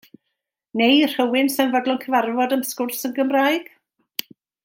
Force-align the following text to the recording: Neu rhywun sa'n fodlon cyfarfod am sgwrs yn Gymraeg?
Neu 0.79 1.03
rhywun 1.11 1.51
sa'n 1.55 1.75
fodlon 1.75 2.01
cyfarfod 2.07 2.57
am 2.57 2.65
sgwrs 2.71 3.07
yn 3.11 3.15
Gymraeg? 3.19 3.71